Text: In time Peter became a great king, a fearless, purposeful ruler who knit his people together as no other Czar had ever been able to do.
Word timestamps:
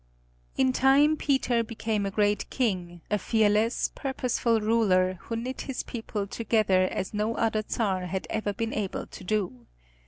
In 0.57 0.73
time 0.73 1.15
Peter 1.15 1.63
became 1.63 2.07
a 2.07 2.09
great 2.09 2.49
king, 2.49 3.01
a 3.11 3.19
fearless, 3.19 3.91
purposeful 3.93 4.59
ruler 4.59 5.19
who 5.25 5.35
knit 5.35 5.61
his 5.61 5.83
people 5.83 6.25
together 6.25 6.85
as 6.91 7.13
no 7.13 7.35
other 7.35 7.61
Czar 7.69 8.07
had 8.07 8.25
ever 8.31 8.51
been 8.51 8.73
able 8.73 9.05
to 9.05 9.23
do. 9.23 9.67